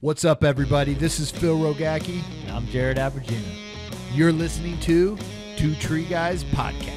[0.00, 0.94] What's up, everybody?
[0.94, 2.22] This is Phil Rogacki.
[2.42, 3.42] And I'm Jared Abergina.
[4.14, 5.18] You're listening to
[5.56, 6.94] Two Tree Guys Podcast.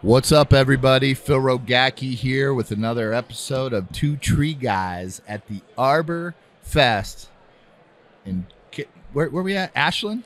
[0.00, 1.14] What's up, everybody?
[1.14, 7.28] Phil Rogacki here with another episode of Two Tree Guys at the Arbor Fest
[8.24, 9.70] in Ki- where, where we at?
[9.76, 10.24] Ashland,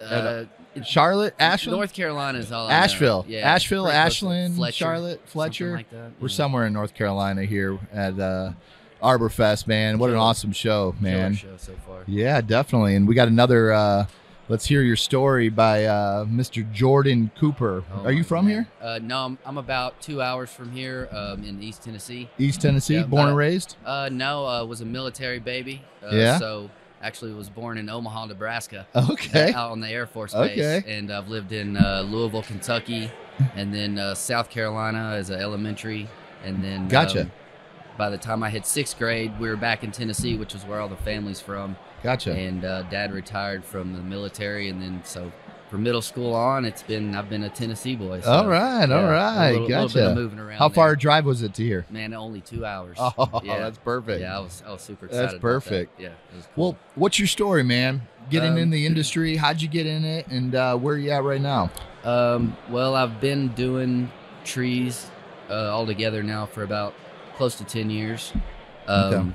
[0.00, 0.44] Uh,
[0.84, 2.66] Charlotte, Ashland, North Carolina is all.
[2.66, 2.74] I know.
[2.76, 5.72] Asheville, Yeah, Asheville, pretty close to Ashland, Fletcher, Charlotte, Fletcher.
[5.76, 6.10] like that.
[6.20, 6.34] We're yeah.
[6.34, 8.52] somewhere in North Carolina here at uh,
[9.02, 9.98] Arbor Fest, man.
[9.98, 11.34] What an awesome show, man.
[11.34, 12.02] show so far.
[12.06, 12.94] Yeah, definitely.
[12.96, 13.72] And we got another.
[13.72, 14.06] Uh,
[14.48, 16.70] let's hear your story by uh, Mr.
[16.72, 17.82] Jordan Cooper.
[17.94, 18.54] Oh, Are you from man.
[18.54, 18.68] here?
[18.80, 22.28] Uh, no, I'm, I'm about two hours from here, um, in East Tennessee.
[22.38, 23.76] East Tennessee, Yeah, born about- and raised.
[23.84, 25.82] Uh, no, uh, was a military baby.
[26.02, 26.38] Uh, Yeah?
[26.38, 26.70] So
[27.02, 28.86] actually, was born in Omaha, Nebraska.
[29.10, 29.52] Okay.
[29.52, 30.58] Out on the Air Force Base.
[30.58, 30.82] Okay.
[30.98, 33.10] And I've lived in uh, Louisville, Kentucky,
[33.54, 36.08] and then uh, South Carolina as an elementary,
[36.44, 37.22] and then Gotcha.
[37.22, 37.32] um,
[37.98, 40.80] by the time I hit sixth grade, we were back in Tennessee, which is where
[40.80, 41.76] all the family's from.
[42.02, 42.32] Gotcha.
[42.34, 45.32] and uh, dad retired from the military and then so
[45.68, 48.88] from middle school on it's been i've been a tennessee boy so, all right.
[48.88, 49.52] yeah, all right.
[49.52, 50.14] little, gotcha.
[50.14, 50.94] moving around How far there.
[50.94, 51.84] a drive was it to here?
[51.90, 53.58] man only two hours Oh, yeah.
[53.58, 54.20] that's perfect.
[54.20, 55.40] yeah i was i was super That's excited about that.
[55.40, 56.00] perfect.
[56.00, 56.64] yeah it was cool.
[56.64, 58.02] Well, what's your story, man?
[58.30, 61.22] Getting Um, in the industry, how'd you get in it, and uh, where you at
[61.22, 61.70] right now?
[62.02, 64.10] Um, well, I've been doing
[64.44, 65.08] trees
[65.48, 66.92] uh, all together now for about
[67.36, 68.32] close to 10 years.
[68.88, 69.32] Um, Okay.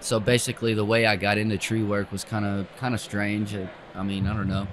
[0.00, 3.56] So basically, the way I got into tree work was kind of kind of strange.
[3.94, 4.66] I mean, I don't know.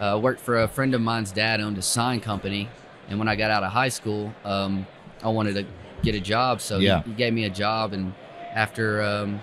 [0.00, 2.68] Uh, worked for a friend of mine's dad owned a sign company,
[3.08, 4.86] and when I got out of high school, um,
[5.22, 5.64] I wanted to
[6.02, 6.60] get a job.
[6.60, 7.02] So he- Yeah.
[7.02, 8.12] he, gave me a job, and
[8.54, 9.40] after um,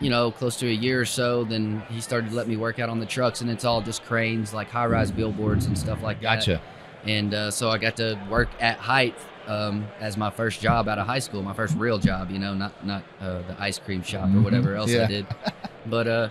[0.00, 2.78] you know, close to a year or so, then he started to let me work
[2.78, 6.20] out on the trucks, and it's all just cranes, like high-rise billboards and stuff like
[6.20, 6.38] that.
[6.40, 6.60] Gotcha.
[7.06, 9.14] And uh, so I got to work at height
[9.46, 12.30] um, as my first job out of high school, my first real job.
[12.30, 14.42] You know, not not uh, the ice cream shop or Mhm.
[14.44, 15.04] whatever else Yeah.
[15.04, 15.26] I did.
[15.86, 16.28] But uh,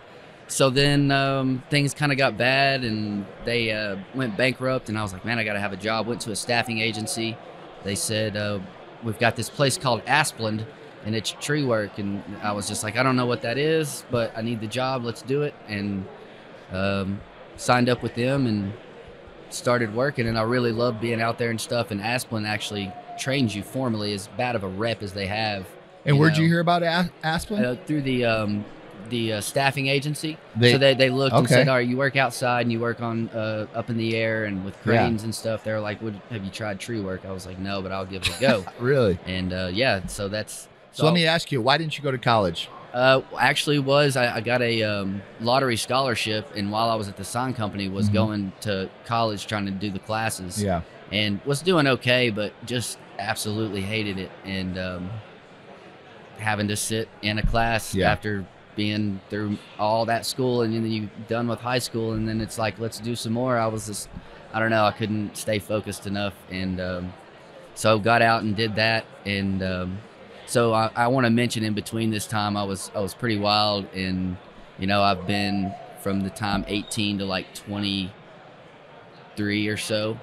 [0.47, 4.89] so then um, things kind of got bad, and they uh, went bankrupt.
[4.89, 6.07] And I was like, man, I got to have a job.
[6.07, 7.37] Went to a staffing agency.
[7.83, 8.59] They said uh,
[9.03, 10.65] we've got this place called Asplundh,
[11.05, 11.97] and it's tree work.
[11.97, 14.67] And I was just like, I don't know what that is, but I need the
[14.67, 15.03] job.
[15.03, 15.53] Let's do it.
[15.67, 16.07] And
[16.71, 17.21] um,
[17.57, 18.73] signed up with them and
[19.49, 20.27] started working.
[20.27, 21.91] And I really loved being out there and stuff.
[21.91, 25.67] And Asplundh actually trains you formally as bad of a rep as they have.
[26.05, 27.63] And you where'd you hear about A- Aspen?
[27.63, 28.65] Uh, through the um,
[29.09, 30.37] the uh, staffing agency.
[30.55, 33.01] They- so they, they looked and said, "All right, you work outside and you work
[33.01, 34.83] on uh, up in the air and with Yeah.
[34.83, 37.81] cranes and stuff." They're like, Would, "Have you tried tree work?" I was like, "No,
[37.81, 39.17] but I'll give it a go." really?
[39.25, 42.17] and uh, yeah, so that's So let me ask you, why didn't you go to
[42.17, 42.69] college?
[42.93, 47.17] uh, actually was I, I got a um, lottery scholarship, and while I was at
[47.17, 48.13] the sign company, was Mhm.
[48.13, 50.81] going to college trying to do the classes, Yeah.
[51.11, 55.09] and was doing okay, but just absolutely hated it, and um,
[56.37, 58.11] having to sit in a class Yeah.
[58.11, 62.41] after being through all that school, and then you done with high school, and then
[62.41, 63.57] it's like let's do some more.
[63.57, 64.09] I was just,
[64.53, 67.13] I don't know, I couldn't stay focused enough, and um,
[67.75, 69.97] so got out and did that, and um,
[70.45, 73.37] so I, I want to mention in between this time I was I was pretty
[73.37, 74.37] wild, and
[74.77, 80.19] you know I've been from the time 18 to like 23 or so,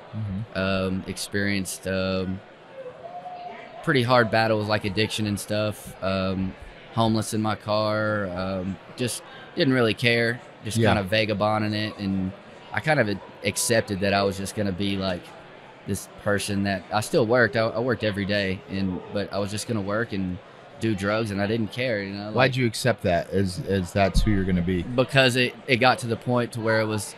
[0.55, 2.41] um, experienced um,
[3.83, 6.01] pretty hard battles like addiction and stuff.
[6.95, 9.23] Homeless in my car, um, just
[9.55, 10.89] didn't really care, just Yeah.
[10.89, 12.33] kind of vagabonding it, and
[12.73, 13.09] I kind of
[13.45, 15.23] accepted that I was just gonna be like
[15.87, 17.57] this person that I still worked.
[17.57, 20.37] I, I worked every day, and but I was just gonna work and
[20.81, 22.03] do drugs, and I didn't care.
[22.03, 24.83] You know, like- Why'd you accept that as as that's who you're going to be?
[24.83, 27.15] because it, it got to the point to where it was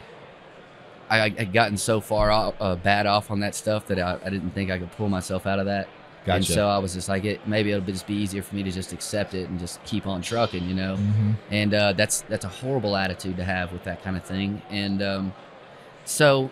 [1.09, 4.19] I I had gotten so far off, uh, bad off on that stuff that I,
[4.25, 5.89] I didn't think I could pull myself out of that.
[6.27, 8.71] And so I was just like, it maybe it'll just be easier for me to
[8.71, 10.97] just accept it and just keep on trucking, you know.
[10.97, 11.34] Mhm.
[11.50, 14.62] And uh, that's that's a horrible attitude to have with that kind of thing.
[14.71, 15.33] And um,
[16.05, 16.50] so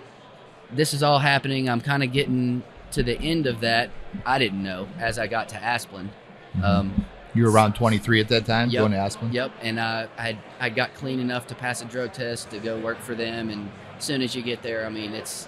[0.72, 1.68] this is all happening.
[1.68, 3.90] I'm kind of getting to the end of that.
[4.26, 6.08] I didn't know as I got to Asplundh.
[6.56, 6.64] Mhm.
[6.64, 8.80] Um, you were around 23 at that time, Yep.
[8.80, 9.32] going to Aspen.
[9.32, 12.76] Yep, and uh, I I got clean enough to pass a drug test to go
[12.80, 13.50] work for them.
[13.50, 15.46] And as soon as you get there, I mean, it's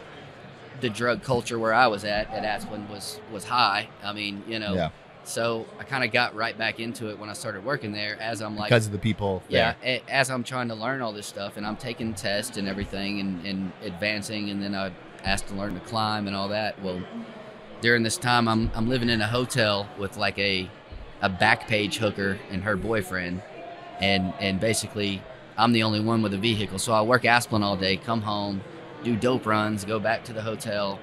[0.80, 3.88] the drug culture where I was at at Aspen was was high.
[4.02, 4.90] I mean, you know, Yeah.
[5.24, 8.16] so I kind of got right back into it when I started working there.
[8.20, 9.42] As I'm like, because of the people.
[9.48, 10.00] yeah, there.
[10.08, 13.46] as I'm trying to learn all this stuff, and I'm taking tests and everything, and,
[13.46, 14.92] and advancing, and then I
[15.24, 16.80] asked to learn to climb and all that.
[16.82, 17.00] Well,
[17.80, 20.69] during this time, I'm I'm living in a hotel with like a
[21.20, 23.42] a back page hooker and her boyfriend,
[24.00, 25.22] and and basically
[25.56, 26.78] I'm the only one with a vehicle.
[26.78, 28.62] So I work Asplundh all day, come home,
[29.04, 30.99] do dope runs, go back to the hotel,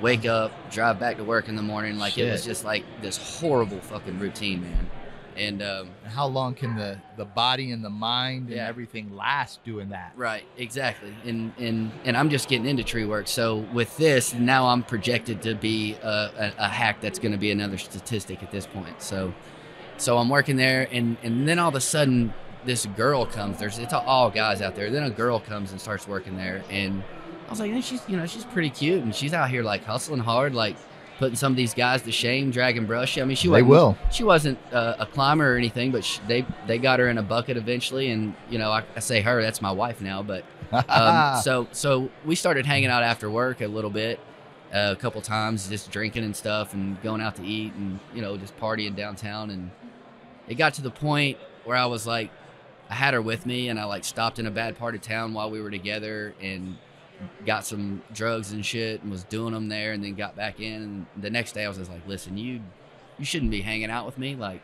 [0.00, 1.98] wake up, drive back to work in the morning.
[1.98, 4.90] Like it was just like this horrible fucking routine, man.
[5.36, 8.66] And um, How long can the the body and the mind and Yeah.
[8.68, 10.12] everything last doing that?
[10.16, 11.14] Right, exactly.
[11.24, 13.26] And and and I'm just getting into tree work.
[13.28, 17.38] So with this, now I'm projected to be a, a, a hack that's going to
[17.38, 19.00] be another statistic at this point.
[19.00, 19.32] So
[19.96, 22.34] so I'm working there, and and then all of a sudden
[22.66, 23.58] this girl comes.
[23.58, 24.90] There's it's all guys out there.
[24.90, 27.02] Then a girl comes and starts working there, and
[27.50, 29.84] I was like, "Man, she's you know she's pretty cute, and she's out here like
[29.84, 30.76] hustling hard, like
[31.18, 33.18] putting some of these guys to shame, dragging brush.
[33.18, 33.98] I mean, she They will.
[34.12, 37.22] she wasn't uh, a climber or anything, but sh they they got her in a
[37.22, 40.44] bucket eventually, and you know I, I say her, that's my wife now, but
[40.88, 44.20] um, so so we started hanging out after work a little bit,
[44.72, 48.22] uh, a couple times, just drinking and stuff, and going out to eat, and you
[48.22, 49.72] know just partying downtown, and
[50.46, 52.30] it got to the point where I was like,
[52.88, 55.34] I had her with me, and I like stopped in a bad part of town
[55.34, 56.78] while we were together, and
[57.46, 60.74] got some drugs and shit, and was doing them there, and then got back in,
[60.82, 62.60] and the next day I was just like, listen, you
[63.18, 64.62] you shouldn't be hanging out with me, like.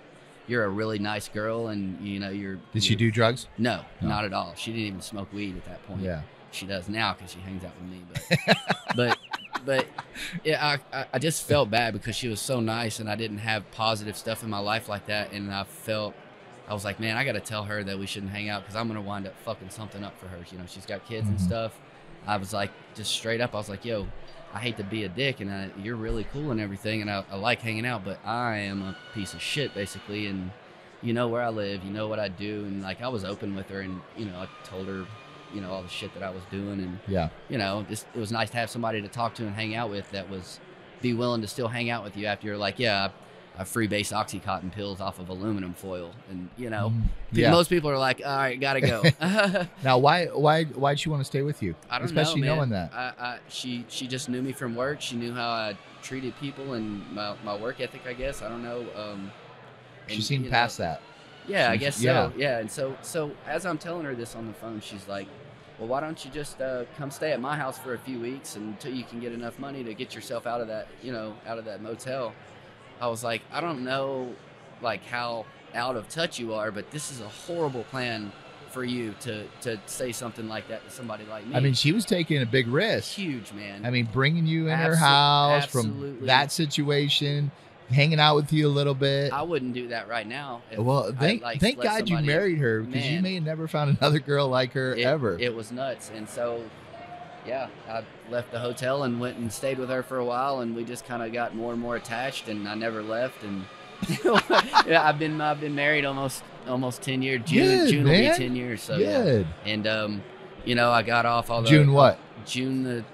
[0.48, 2.60] You're a really nice girl, and you know you're.
[2.72, 3.48] Did she you're- do drugs?
[3.58, 4.06] No, No.
[4.10, 4.54] not at all.
[4.56, 6.22] She didn't even smoke weed at that point Yeah.
[6.52, 8.02] she does now because she hangs out with me.
[8.46, 8.56] But
[8.96, 9.18] but
[9.64, 9.86] but
[10.44, 13.68] yeah, I, I just felt bad because she was so nice and I didn't have
[13.72, 16.14] positive stuff in my life like that, and I felt
[16.68, 18.76] I was like, man, I got to tell her that we shouldn't hang out because
[18.76, 20.38] I'm gonna wind up fucking something up for her.
[20.52, 21.44] You know, she's got kids and Mhm.
[21.44, 21.72] stuff.
[22.26, 24.06] I was like, just straight up, I was like, yo.
[24.54, 27.22] I hate to be a dick, and I, you're really cool and everything, and I,
[27.30, 30.50] I like hanging out, but I am a piece of shit, basically, and
[31.02, 33.54] you know where I live, you know what I do, and like I was open
[33.54, 35.04] with her, and you know I told her,
[35.52, 37.28] you know all the shit that I was doing, and Yeah.
[37.50, 39.90] you know just it was nice to have somebody to talk to and hang out
[39.90, 40.58] with that was
[41.02, 43.10] be willing to still hang out with you after you're like, yeah, I,
[43.58, 47.02] I freebase oxycontin pills off of aluminum foil, and you know Mhm.
[47.32, 47.50] Yeah.
[47.50, 49.02] most people are like, all right, gotta go.
[49.82, 51.74] Now, why why why'd she want to stay with you?
[51.90, 52.56] I don't Especially know, man.
[52.56, 52.92] knowing that.
[52.92, 55.00] I, I, she she just knew me from work.
[55.00, 58.02] She knew how I treated people and my, my work ethic.
[58.06, 58.84] I guess I don't know.
[58.94, 59.30] Um,
[60.08, 61.00] She and, seemed you know, past that.
[61.48, 62.28] Yeah, I guess yeah.
[62.28, 62.32] so.
[62.36, 65.28] Yeah, and so so as I'm telling her this on the phone, she's like,
[65.78, 68.56] "Well, why don't you just uh, come stay at my house for a few weeks
[68.56, 71.56] until you can get enough money to get yourself out of that, you know, out
[71.58, 72.34] of that motel?"
[73.00, 74.34] I was like, "I don't know,
[74.82, 78.32] like how out of touch you are, but this is a horrible plan
[78.70, 81.92] for you to to say something like that to somebody like me." I mean, she
[81.92, 83.12] was taking a big risk.
[83.14, 83.84] huge man.
[83.84, 87.50] I mean, bringing you in her Abso- house from that situation,
[87.90, 89.32] hanging out with you a little bit.
[89.32, 90.62] I wouldn't do that right now.
[90.76, 94.18] well, thank like, thank God you married her because you may have never found another
[94.18, 95.38] girl like her it, ever.
[95.38, 96.10] It was nuts.
[96.14, 96.62] And so,
[97.46, 100.74] yeah, I left the hotel and went and stayed with her for a while, and
[100.74, 103.42] we just kind of got more and more attached, and I never left.
[103.42, 103.64] And
[104.86, 107.42] yeah, I've been I've been married almost almost ten years.
[107.46, 108.32] June Good, June will man.
[108.32, 108.82] be ten years.
[108.82, 109.22] So yeah.
[109.22, 109.46] Good.
[109.64, 110.22] And um,
[110.64, 112.18] you know, I got off all the June what?
[112.44, 113.04] June the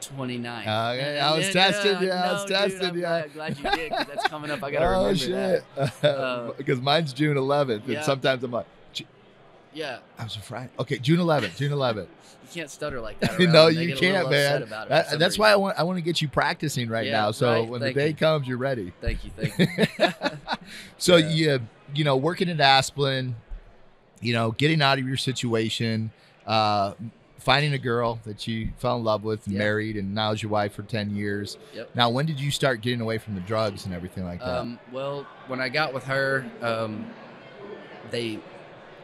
[0.00, 0.60] 29th.
[0.62, 2.00] Okay, I was tested.
[2.00, 3.00] Yeah, testing you, I no, was dude, testing I'm you.
[3.02, 4.62] Glad, glad you did, 'cause that's coming up.
[4.62, 5.64] I gotta oh remember shit!
[5.76, 6.04] that.
[6.04, 8.66] Uh, Because mine's June 11th, and sometimes I'm like,
[9.72, 10.70] Yeah, I was a Friday.
[10.78, 11.56] Okay, June 11th.
[11.56, 12.06] June 11th.
[12.42, 13.38] you can't stutter like that.
[13.38, 13.68] no.
[13.68, 14.88] You get a little can't, man.
[14.88, 17.30] That- that's why I want I want to get you practicing right Yeah, now.
[17.30, 17.68] So right.
[17.68, 18.14] when Thank the day you.
[18.14, 18.92] comes, you're ready.
[19.00, 19.58] Thank you, thank
[19.98, 20.56] you.
[20.98, 21.28] So Yeah.
[21.28, 21.60] you
[21.94, 23.34] you know working at Asplundh,
[24.20, 26.10] you know getting out of your situation,
[26.46, 26.94] uh,
[27.38, 29.60] finding a girl that you fell in love with, and Yeah.
[29.60, 31.58] married, and now is your wife for ten years.
[31.74, 31.90] Yep.
[31.94, 34.58] Now, when did you start getting away from the drugs and everything like that?
[34.58, 37.06] Um, well, when I got with her, um,
[38.10, 38.40] they,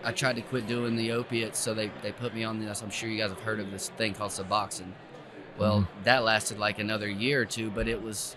[0.05, 2.83] I tried to quit doing the opiates, so they, they put me on this.
[2.83, 4.93] I'm sure you guys have heard of this thing called Suboxone.
[5.59, 6.03] Well, Mm-hmm.
[6.05, 8.37] that lasted like another year or two, but it was,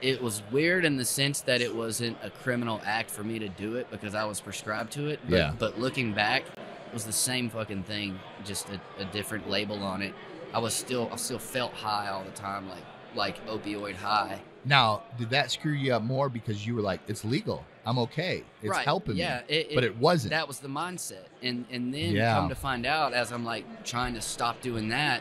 [0.00, 3.48] it was weird in the sense that it wasn't a criminal act for me to
[3.48, 5.20] do it because I was prescribed to it.
[5.28, 5.52] But, Yeah.
[5.58, 10.02] But looking back, it was the same fucking thing, just a, a different label on
[10.02, 10.14] it.
[10.54, 12.82] I was still, I still felt high all the time, like
[13.14, 14.40] like opioid high.
[14.64, 18.44] Now, did that screw you up more because you were like, it's legal, I'm okay,
[18.62, 18.84] it's right.
[18.84, 20.30] helping yeah, me, it, but it wasn't.
[20.30, 21.24] that was the mindset.
[21.42, 22.34] And and then Yeah.
[22.36, 25.20] come to find out as i'm like trying to stop doing that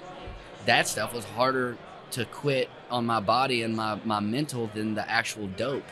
[0.68, 1.76] that stuff was harder
[2.12, 5.84] to quit on my body and my my mental than the actual dope.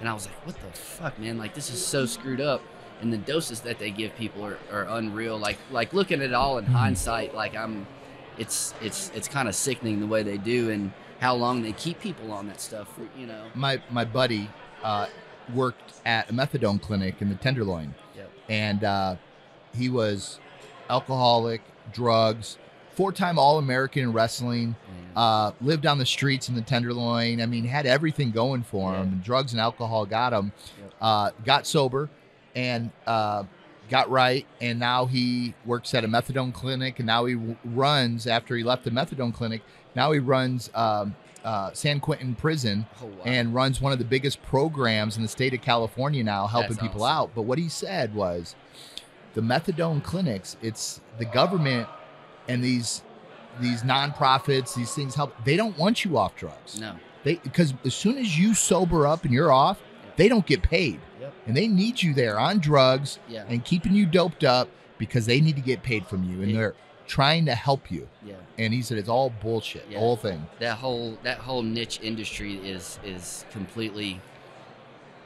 [0.00, 1.38] And i was like what the fuck man?
[1.38, 2.62] Like this is so screwed up.
[3.00, 5.38] And the doses that they give people are, are unreal.
[5.38, 6.68] Like like looking at it all in Mhm.
[6.72, 7.86] hindsight like i'm
[8.38, 10.70] it's it's it's kind of sickening the way they do.
[10.70, 14.48] And how long they keep people on that stuff for, you know my my buddy
[14.82, 15.06] uh,
[15.54, 18.30] worked at a methadone clinic in the Tenderloin, Yep.
[18.48, 19.16] and uh,
[19.74, 20.38] he was
[20.90, 21.60] alcoholic,
[21.92, 22.58] drugs,
[22.94, 24.76] four-time All-American in wrestling.
[24.88, 27.40] And- Uh, lived on the streets in the Tenderloin.
[27.40, 29.14] I mean, had everything going for him.
[29.18, 29.24] Yeah.
[29.24, 30.52] Drugs and alcohol got him.
[30.80, 30.92] Yep.
[31.00, 32.08] Uh, got sober,
[32.54, 33.42] and uh,
[33.88, 38.26] got right, and now he works at a methadone clinic, and now he w- runs
[38.26, 39.62] after he left the methadone clinic.
[39.94, 41.14] Now he runs um,
[41.44, 43.12] uh, San Quentin Prison Oh, wow.
[43.24, 46.82] and runs one of the biggest programs in the state of California now, helping That's
[46.82, 47.16] people awesome.
[47.24, 47.30] out.
[47.34, 48.54] But what he said was,
[49.34, 51.88] the methadone clinics, it's the government
[52.48, 53.02] and these
[53.60, 55.34] these nonprofits, these things help.
[55.44, 56.80] They don't want you off drugs.
[56.80, 56.94] no.
[57.24, 59.80] They because as soon as you sober up and you're off,
[60.18, 61.32] they don't get paid, Yep.
[61.46, 63.44] and they need you there on drugs Yeah.
[63.48, 66.56] and keeping you doped up because they need to get paid from you, and Yeah.
[66.58, 66.74] they're
[67.06, 68.06] trying to help you.
[68.22, 68.34] Yeah.
[68.58, 69.98] And he said it's all bullshit, the Yeah.
[70.00, 70.46] whole thing.
[70.58, 74.20] that whole that whole niche industry is is completely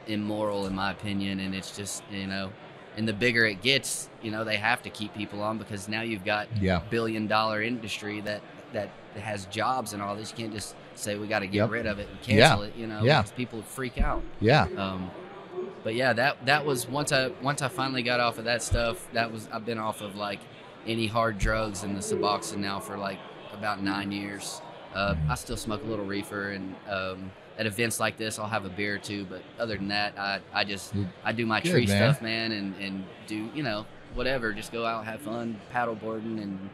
[0.07, 2.51] immoral in my opinion and it's just you know
[2.97, 6.01] and the bigger it gets you know they have to keep people on because now
[6.01, 8.41] you've got Yeah, billion dollar industry that
[8.73, 11.69] that has jobs and all this you can't just say we got to get Yep.
[11.71, 12.47] rid of it and Yeah.
[12.49, 13.23] cancel it you know Yeah.
[13.35, 15.09] people freak out yeah, um,
[15.83, 19.05] but yeah, that that was once I once I finally got off of that stuff.
[19.13, 20.39] That was I've been off of like
[20.87, 23.19] any hard drugs and the Suboxone now for like
[23.53, 24.61] about nine years.
[24.95, 28.63] Uh, I still smoke a little reefer, and um, at events like this, I'll have
[28.65, 29.25] a beer or two.
[29.25, 30.93] But other than that, I, I just
[31.25, 32.13] I do my good, tree man.
[32.13, 34.53] stuff, man, and and do you know whatever.
[34.53, 36.69] Just go out, have fun, paddle boarding, and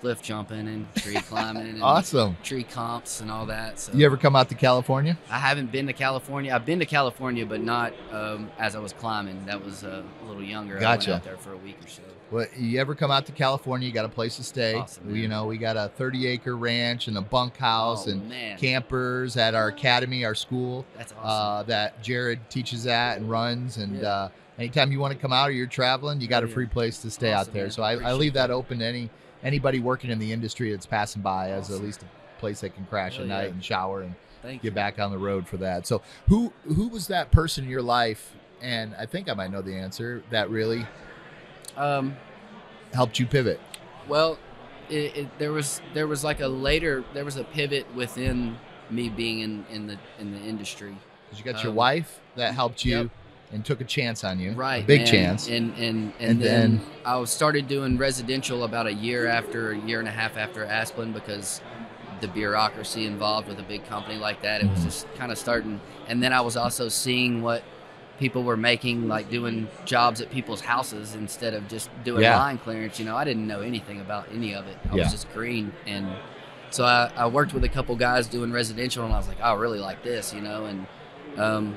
[0.00, 2.36] cliff jumping, and tree climbing, and awesome.
[2.42, 3.78] tree comps, and all that.
[3.78, 5.18] So You ever come out to California?
[5.30, 6.54] I haven't been to California.
[6.54, 9.44] I've been to California, but not um, as I was climbing.
[9.46, 10.76] That was uh, a little younger.
[10.78, 11.10] I Gotcha.
[11.10, 12.02] went out there for a week or so.
[12.30, 13.86] Well, you ever come out to California?
[13.86, 14.74] You got a place to stay.
[14.74, 18.58] Awesome, you know, we got a 30 acre ranch and a bunkhouse oh, and man,
[18.58, 21.68] campers at our academy, our school that's uh, awesome.
[21.68, 23.76] that Jared teaches at and runs.
[23.76, 24.08] And Yeah.
[24.08, 26.98] uh, anytime you want to come out or you're traveling, you got a free place
[27.02, 27.64] to stay out there.
[27.64, 27.70] man.
[27.70, 28.50] So I, I leave that.
[28.50, 29.10] open to any
[29.44, 32.84] anybody working in the industry that's passing by as at least a place they can
[32.86, 33.50] crash Hell at night yeah.
[33.50, 34.74] and shower and Thank get you.
[34.74, 35.86] back on the road for that.
[35.86, 38.34] So who who was that person in your life?
[38.60, 40.22] And I think I might know the answer.
[40.30, 40.86] That really
[41.76, 42.16] Um,
[42.92, 43.60] helped you pivot.
[44.08, 44.38] well,
[44.90, 48.56] it, it, there was there was like a later there was a pivot within
[48.90, 50.94] me being in, in the in the industry.
[51.30, 53.10] 'Cause you got your Um, wife that helped you yep.
[53.54, 54.50] And took a chance on you.
[54.52, 55.06] Right, A big man.
[55.06, 55.46] chance.
[55.48, 59.78] And and and, And then, then- I started doing residential about a year after a
[59.78, 61.60] year and a half after Asplundh because
[62.20, 64.60] the bureaucracy involved with a big company like that.
[64.62, 64.84] It was Mhm.
[64.84, 65.80] just kind of starting.
[66.08, 67.62] And then I was also seeing what
[68.18, 72.38] people were making, like doing jobs at people's houses instead of just doing Yeah.
[72.38, 72.98] line clearance.
[72.98, 74.76] You know, I didn't know anything about any of it.
[74.90, 75.02] I Yeah.
[75.04, 76.08] was just green and.
[76.70, 79.52] So I, I worked with a couple guys doing residential, and I was like, "Oh,
[79.52, 80.64] I really like this, you know.
[80.64, 80.86] And
[81.38, 81.74] um,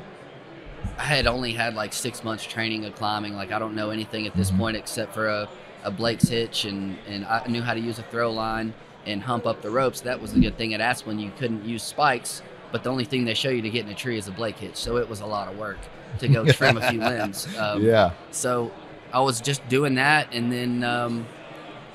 [0.98, 3.36] I had only had like six months training of climbing.
[3.36, 4.58] Like I don't know anything at this Mhm.
[4.58, 5.48] point except for a,
[5.84, 8.74] a Blake's hitch, and and I knew how to use a throw line
[9.06, 10.02] and hump up the ropes.
[10.02, 11.22] That was the good thing at Asplundh.
[11.22, 13.96] You couldn't use spikes, but the only thing they show you to get in a
[13.96, 14.76] tree is a Blake hitch.
[14.76, 15.78] So it was a lot of work
[16.20, 17.48] to go trim a few limbs.
[17.58, 18.12] Um, yeah.
[18.32, 18.72] so
[19.14, 21.26] I was just doing that, and then um,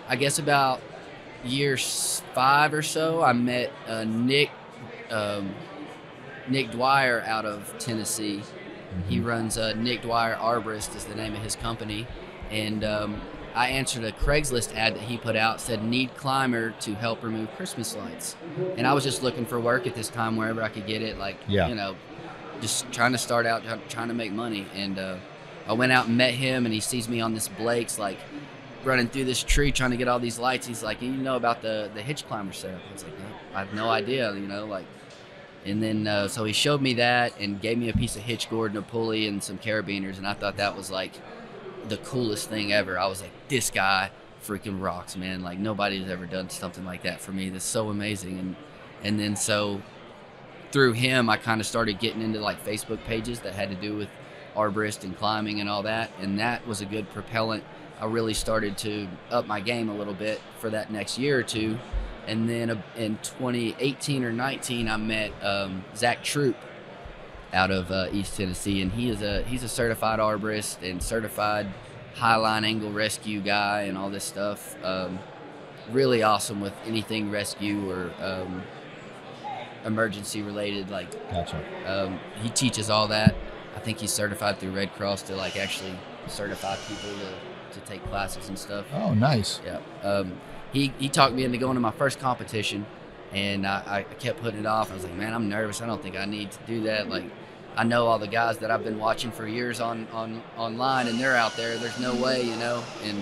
[0.09, 0.81] I guess about
[1.45, 4.51] year five or so, I met uh, Nick
[5.11, 5.55] um,
[6.49, 8.43] Nick Dwyer out of Tennessee.
[9.09, 9.27] He Mm-hmm.
[9.27, 12.07] runs uh, Nick Dwyer Arborist is the name of his company,
[12.51, 13.21] and um,
[13.55, 17.51] I answered a Craigslist ad that he put out said need climber to help remove
[17.57, 18.37] Christmas lights,
[18.77, 21.19] and I was just looking for work at this time wherever I could get it,
[21.19, 21.69] like Yeah.
[21.69, 21.97] you know,
[22.61, 25.17] just trying to start out trying to make money, and uh,
[25.69, 28.19] I went out and met him, and he sees me on this Blake's like
[28.85, 30.67] running through this tree trying to get all these lights.
[30.67, 32.81] He's like, you know about the the hitch climber setup?
[32.89, 34.85] I was like, no, I have no idea, you know, like.
[35.65, 38.49] And then uh, so he showed me that and gave me a piece of hitch
[38.49, 41.13] cord and a pulley and some carabiners, and I thought that was like
[41.89, 42.99] the coolest thing ever.
[42.99, 44.11] I was like, this guy
[44.45, 45.43] freaking rocks, man!
[45.43, 47.49] Like nobody's ever done something like that for me.
[47.49, 48.39] That's so amazing.
[48.39, 48.57] And
[49.05, 49.83] and then so
[50.73, 53.97] through him, I kind of started getting into like Facebook pages that had to do
[53.97, 54.09] with
[54.57, 57.63] arborist and climbing and all that, and that was a good propellant.
[58.01, 61.45] I really started to up my game a little bit for that next year or
[61.45, 61.79] two.
[62.27, 66.57] And then uh, in 2018 or 19, I met um, Zach Troop
[67.53, 71.67] out of uh, East Tennessee, and he is a he's a certified arborist and certified
[72.15, 74.77] highline angle rescue guy and all this stuff.
[74.85, 75.19] Um,
[75.91, 78.63] really awesome with anything rescue or um,
[79.85, 80.91] emergency related.
[80.91, 81.61] Like Gotcha.
[81.87, 83.35] um, he teaches all that.
[83.77, 85.95] I think he's certified through Red Cross to like actually
[86.29, 88.87] certify people to, to take classes and stuff.
[88.95, 89.61] Oh, nice.
[89.65, 89.81] Yeah.
[90.03, 90.33] Um,
[90.73, 92.87] he, he talked me into going to my first competition,
[93.33, 94.91] and I, I kept putting it off.
[94.91, 95.81] I was like, man, I'm nervous.
[95.83, 97.09] I don't think I need to do that.
[97.09, 97.25] Like,
[97.77, 101.19] I know all the guys that I've been watching for years on, on online, and
[101.19, 101.77] they're out there.
[101.79, 102.83] There's no way, you know.
[103.05, 103.19] And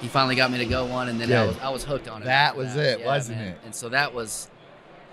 [0.00, 2.22] he finally got me to go one, and then I was I was hooked on
[2.22, 2.24] it.
[2.26, 3.48] That was it, Yeah, wasn't man.
[3.48, 3.58] it?
[3.64, 4.48] And so that was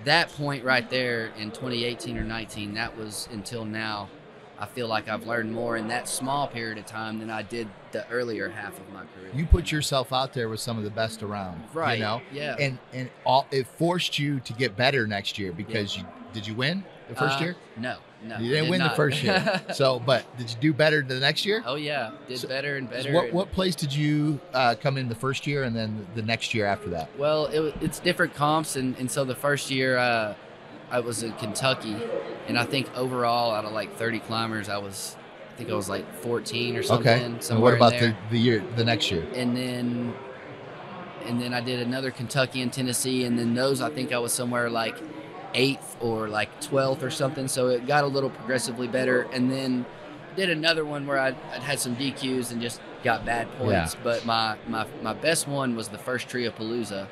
[0.06, 2.75] that point right there in 2018 or 19.
[2.75, 4.08] That was until now
[4.59, 7.67] I feel like I've learned more in that small period of time than I did
[7.91, 9.29] the earlier half of my career.
[9.33, 12.55] You put yourself out there with some of the best around, right, You know, yeah,
[12.59, 16.55] and and all it forced you to get better next year because you did you
[16.55, 17.55] win the first Uh, year?
[17.77, 19.61] No, no, You didn't did win the first year.
[19.73, 21.61] So, but did you do better the next year?
[21.65, 23.13] oh yeah, did So- better and better.
[23.13, 26.21] what and- what place did you uh, come in the first year and then the
[26.23, 27.09] next year after that?
[27.17, 30.33] Well, it, it's different comps, and, and so the first year uh,
[30.89, 31.96] I was in Kentucky,
[32.48, 35.15] and I think overall out of like 30 climbers, I was,
[35.53, 37.08] I think I was like 14 or something.
[37.08, 37.24] Okay.
[37.50, 39.25] And what about the the year the next year?
[39.36, 40.13] And then,
[41.25, 44.32] and then I did another Kentucky and Tennessee, and then those I think I was
[44.32, 44.96] somewhere like
[45.53, 47.48] eighth or like 12th or something.
[47.48, 49.86] So it got a little progressively better, and then
[50.38, 53.96] did another one where I'd had some DQs and just got bad points.
[53.96, 54.01] Yeah.
[54.03, 57.08] But my, my my best one was the first Tria Palooza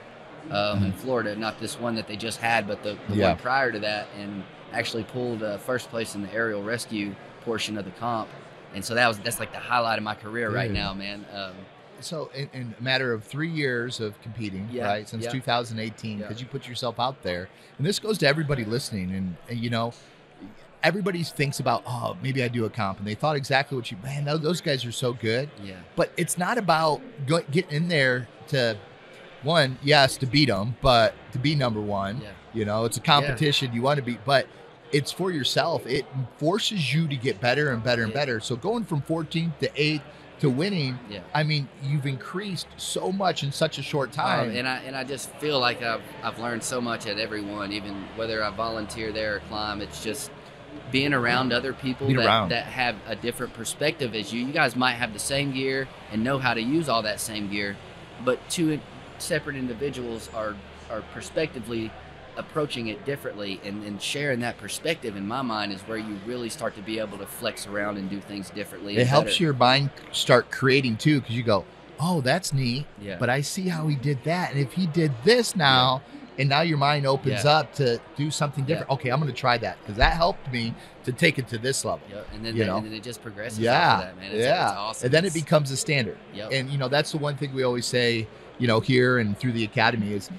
[0.52, 3.16] um, in Florida, not this one that they just had, but the, the.
[3.16, 3.30] Yeah.
[3.30, 7.78] one prior to that, and actually pulled uh, first place in the aerial rescue portion
[7.78, 8.30] of the comp.
[8.74, 11.26] And so that was that's like the highlight of my career right now, man.
[11.34, 11.54] Um,
[12.02, 15.32] So, in, in a matter of three years of competing, Yeah, right, since yeah.
[15.32, 16.28] 2018, Yeah.
[16.28, 17.48] because you put yourself out there,
[17.78, 19.94] and this goes to everybody listening, and, and you know,
[20.84, 23.98] everybody thinks about, oh, maybe I do a comp, and they thought exactly what you,
[24.04, 25.76] man, tho- those guys are so good, yeah.
[25.96, 28.78] but it's not about go, getting in there to,
[29.46, 32.20] one, yes, to beat them, but to be number one.
[32.22, 32.30] Yeah.
[32.54, 34.48] You know, it's a competition you want to be, but
[34.92, 35.86] it's for yourself.
[35.86, 36.06] It
[36.38, 38.20] forces you to get better and better and Yeah.
[38.20, 38.40] better.
[38.40, 40.02] So going from 14th to 8th
[40.40, 41.20] to winning, Yeah.
[41.34, 44.50] I mean, you've increased so much in such a short time.
[44.50, 47.42] Um, and I and I just feel like I've I've learned so much at every
[47.42, 49.82] one, even whether I volunteer there or climb.
[49.82, 50.32] It's just
[50.92, 52.50] being around other people that, around.
[52.50, 54.46] that have a different perspective as you.
[54.46, 57.50] You guys might have the same gear and know how to use all that same
[57.50, 57.78] gear,
[58.26, 58.80] but two
[59.22, 60.56] separate individuals are
[60.92, 61.92] are prospectively
[62.38, 66.50] approaching it differently and, and sharing that perspective in my mind is where you really
[66.50, 69.44] start to be able to flex around and do things differently it helps better.
[69.44, 71.64] your mind start creating too, because you go,
[72.00, 72.86] oh, that's neat.
[73.00, 74.52] yeah But I see how he did that.
[74.52, 76.02] And if he did this now,
[76.38, 77.52] and now your mind opens Yeah.
[77.52, 78.92] up to do something different.
[78.92, 80.74] Okay, I'm going to try that because that helped me
[81.06, 82.02] to take it to this level.
[82.12, 82.28] Yep.
[82.34, 82.78] and then you know?
[82.78, 84.68] and then it just progresses Yeah, after that man it's, yeah.
[84.68, 86.18] it's awesome And then it becomes a standard.
[86.34, 86.50] yep.
[86.52, 89.52] And you know, that's the one thing we always say, you know, here and through
[89.54, 90.30] the academy is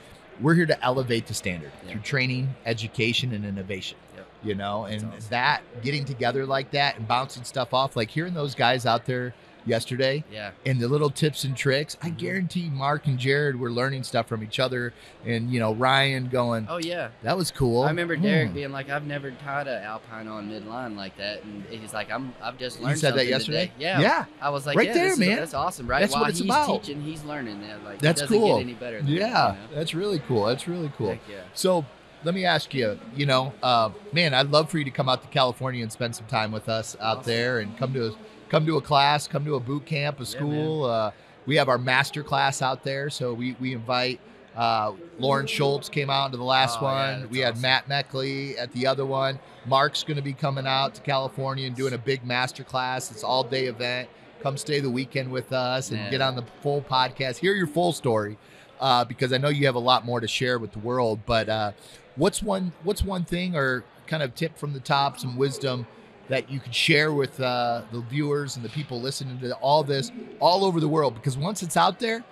[0.40, 1.92] we're here to elevate the standard Yeah.
[1.92, 3.96] through training, education, and innovation.
[4.16, 4.26] Yep.
[4.44, 5.20] You know, and awesome.
[5.30, 9.34] that getting together like that and bouncing stuff off, like hearing those guys out there
[9.66, 12.18] yesterday yeah and the little tips and tricks, I Mhm.
[12.18, 14.92] guarantee Mark and Jared were learning stuff from each other.
[15.24, 17.82] And you know, Ryan going, Oh yeah, that was cool.
[17.82, 18.54] I remember Derek Hmm.
[18.54, 22.32] being like, "I've never tied an alpine on midline like that," and he's like, "I'm,
[22.42, 23.66] I've just learned You learned." said that yesterday?
[23.66, 24.24] today." Yeah, Yeah.
[24.40, 25.36] I was like, Right yeah, there, this is- man.
[25.36, 26.00] that's awesome, right?
[26.00, 26.82] That's what it's he's about.
[26.84, 27.60] teaching, he's learning.
[27.62, 27.84] that.
[27.84, 28.56] like That's doesn't cool.
[28.56, 28.98] Get any better.
[28.98, 29.74] Than Yeah, that, you know?
[29.74, 30.44] that's really cool.
[30.46, 31.10] That's really cool.
[31.10, 31.36] Heck yeah.
[31.54, 31.84] So
[32.24, 35.22] let me ask you, you know, uh, man, I'd love for you to come out
[35.22, 37.32] to California and spend some time with us out Awesome.
[37.32, 38.10] there and come to a,
[38.48, 40.84] come to a class, come to a boot camp, a Yeah, school.
[40.84, 41.10] uh,
[41.46, 44.20] we have our master class out there, so we we invite.
[44.56, 47.20] Uh, Lauren Schultz came out to the last Oh, yeah, one.
[47.20, 47.62] that's we had awesome.
[47.62, 49.38] Matt Meckley at the other one.
[49.66, 53.10] Mark's going to be coming out to California and doing a big master class.
[53.10, 54.08] It's all day event.
[54.42, 57.36] Come stay the weekend with us and get on the full podcast.
[57.36, 58.38] Hear your full story
[58.80, 61.20] uh, because I know you have a lot more to share with the world.
[61.26, 61.72] But uh,
[62.16, 65.86] what's one what's one thing or kind of tip from the top, some wisdom
[66.28, 70.10] that you could share with uh, the viewers and the people listening to all this
[70.40, 71.14] all over the world?
[71.14, 72.24] Because once it's out there,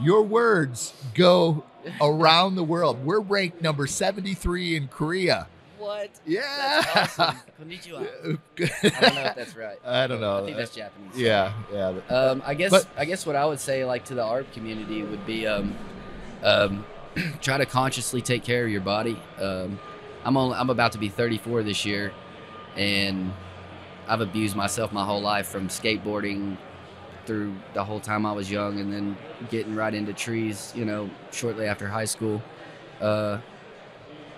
[0.00, 1.64] your words go
[2.00, 3.04] around the world.
[3.04, 5.48] We're ranked number 73 in Korea.
[5.78, 6.10] What?
[6.24, 6.82] Yeah.
[6.94, 7.36] That's awesome.
[7.60, 7.98] Konnichiwa.
[8.60, 9.78] I don't know if that's right.
[9.84, 10.38] I don't know.
[10.38, 11.18] I think that's Japanese.
[11.18, 11.88] yeah, yeah.
[12.08, 15.02] Um, I guess But- I guess what I would say like to the art community
[15.02, 15.74] would be um,
[16.44, 16.84] um,
[17.40, 19.20] try to consciously take care of your body.
[19.40, 19.78] Um,
[20.24, 22.12] I'm only, I'm about to be 34 this year,
[22.76, 23.32] and
[24.08, 26.56] I've abused myself my whole life from skateboarding
[27.26, 29.16] through the whole time I was young, and then
[29.50, 30.72] getting right into trees.
[30.74, 32.42] You know, shortly after high school.
[33.00, 33.38] Uh,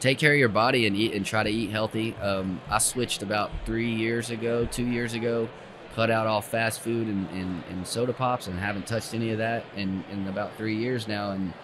[0.01, 2.15] take care of your body and eat and try to eat healthy.
[2.17, 5.49] Um, I switched about three years ago, two years ago,
[5.95, 9.39] cut out all fast food and, and, and soda pops and haven't touched any of
[9.39, 11.31] that in, in about three years now.
[11.31, 11.55] And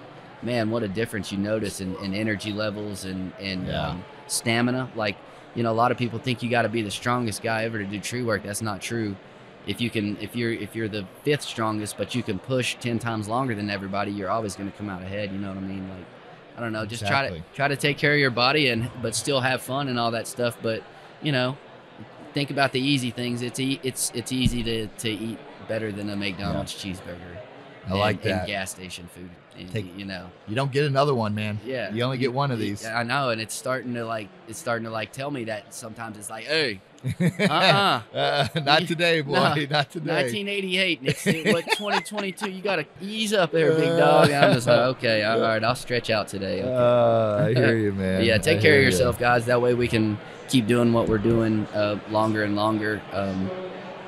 [0.42, 3.88] man, what a difference you notice in, in energy levels and, and Yeah.
[3.88, 4.88] um, stamina.
[4.94, 5.16] Like,
[5.54, 7.78] you know, a lot of people think you got to be the strongest guy ever
[7.78, 8.42] to do tree work.
[8.42, 9.16] That's not true.
[9.66, 12.98] If you can, if you're if you're the fifth strongest, but you can push ten
[12.98, 15.32] times longer than everybody, you're always going to come out ahead.
[15.32, 15.88] You know what I mean?
[15.88, 16.04] Like,
[16.56, 16.86] I don't know.
[16.86, 19.88] Just try to try to take care of your body and but still have fun
[19.88, 20.56] and all that stuff.
[20.62, 20.82] But
[21.20, 21.58] you know,
[22.32, 23.42] think about the easy things.
[23.42, 27.36] It's e- it's it's easy to, to eat better than a McDonald's cheeseburger.
[27.88, 28.40] I like that.
[28.40, 29.30] And gas station food.
[29.72, 30.30] Take- you know.
[30.48, 31.60] You don't get another one, man.
[31.64, 31.92] Yeah.
[31.92, 32.86] You only get one of these.
[32.86, 36.16] I know, and it's starting to like it's starting to like tell me that sometimes
[36.16, 36.80] it's like, hey,
[37.20, 38.00] uh-uh.
[38.14, 39.32] Uh, not today, boy.
[39.32, 39.54] No.
[39.70, 40.22] Not today.
[40.22, 42.50] 1988, and it's what 2022.
[42.50, 44.30] You gotta ease up there, big dog.
[44.30, 46.62] And I'm just like, okay, all right, I'll stretch out today.
[46.62, 46.72] Okay.
[46.72, 48.24] Uh, I hear you, man.
[48.24, 49.46] Yeah, take I care of yourself, guys.
[49.46, 53.00] That way we can keep doing what we're doing uh, longer and longer.
[53.12, 53.50] Um,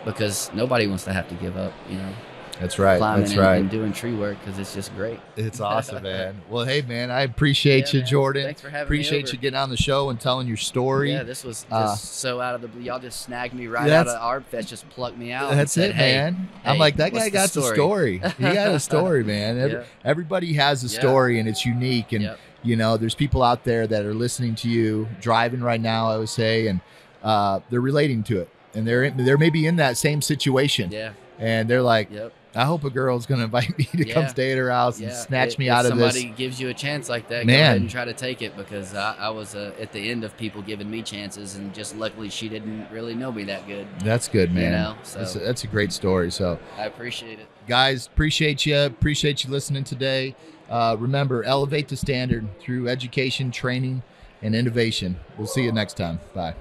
[0.04, 2.12] because nobody wants to have to give up, you know,
[2.60, 2.98] That's right.
[2.98, 3.56] climbing That's and, right.
[3.56, 5.18] and doing tree work because it's just great.
[5.36, 6.40] It's awesome, man.
[6.48, 8.08] Well, hey, man, I appreciate Yeah, you, man.
[8.08, 8.44] Jordan.
[8.44, 9.32] Thanks for having Appreciate me over.
[9.32, 11.12] you getting on the show and telling your story.
[11.12, 12.82] Yeah, this was just Uh, so out of the blue.
[12.82, 15.50] Y'all just snagged me right out of ArbFest, just plucked me out.
[15.52, 16.48] That's said, it, hey, man.
[16.64, 18.32] I'm like that guy the got the story?" story.
[18.38, 19.58] He got a story, man.
[19.58, 19.84] Every- Yeah.
[20.04, 21.00] Everybody has a Yeah.
[21.00, 22.12] story, and it's unique.
[22.12, 22.38] And Yep.
[22.62, 26.10] you know, there's people out there that are listening to you driving right now.
[26.10, 26.80] I would say, and
[27.24, 31.10] uh, they're relating to it, and they're in, they're maybe in that same situation, Yeah.
[31.38, 32.32] And they're like, Yep.
[32.54, 35.54] I hope a girl's gonna invite me to come stay at her house and snatch
[35.54, 36.20] If- me out of somebody this.
[36.22, 37.60] Somebody gives you a chance like that, go Man.
[37.60, 40.36] ahead and try to take it because I, I was uh, at the end of
[40.36, 43.86] people giving me chances, and just luckily she didn't really know me that good.
[44.04, 44.64] That's good, man.
[44.64, 46.30] You know, so That's, a, that's a great story.
[46.30, 47.46] So, I appreciate it.
[47.66, 48.76] guys, appreciate you.
[48.78, 50.36] Appreciate you listening today.
[50.68, 54.02] Uh, remember, elevate the standard through education, training,
[54.42, 55.18] and innovation.
[55.38, 56.20] We'll see you next time.
[56.34, 56.54] Bye.